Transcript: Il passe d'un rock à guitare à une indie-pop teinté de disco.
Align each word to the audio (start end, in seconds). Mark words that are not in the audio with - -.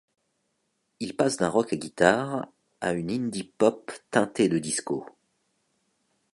Il 0.99 1.15
passe 1.15 1.37
d'un 1.37 1.49
rock 1.49 1.73
à 1.73 1.75
guitare 1.75 2.47
à 2.79 2.93
une 2.93 3.11
indie-pop 3.11 3.91
teinté 4.09 4.49
de 4.49 4.57
disco. 4.57 5.05